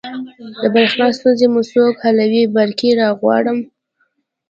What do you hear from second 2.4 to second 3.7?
برقي راغواړم